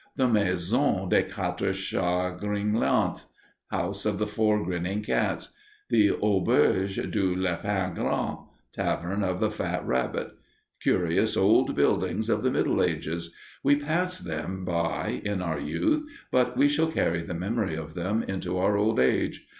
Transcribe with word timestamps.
The 0.15 0.27
Maison 0.27 1.09
des 1.09 1.21
Quatres 1.21 1.77
Chats 1.77 2.41
Gringnants 2.41 3.25
[House 3.67 4.03
of 4.03 4.17
the 4.17 4.25
Four 4.25 4.65
Grinning 4.65 5.03
Cats], 5.03 5.49
the 5.91 6.09
Auberge 6.09 7.11
du 7.11 7.35
Lapin 7.35 7.93
Gras 7.93 8.45
[Tavern 8.73 9.23
of 9.23 9.39
the 9.39 9.51
Fat 9.51 9.85
Rabbit], 9.85 10.31
curious 10.81 11.37
old 11.37 11.75
buildings 11.75 12.29
of 12.29 12.41
the 12.41 12.49
Middle 12.49 12.81
Ages 12.81 13.31
we 13.63 13.75
passed 13.75 14.25
them 14.25 14.65
by 14.65 15.21
in 15.23 15.39
our 15.39 15.59
youth, 15.59 16.01
but 16.31 16.57
we 16.57 16.67
shall 16.67 16.91
carry 16.91 17.21
the 17.21 17.35
memory 17.35 17.75
of 17.75 17.93
them 17.93 18.23
into 18.23 18.57
our 18.57 18.77
old 18.77 18.99
age. 18.99 19.45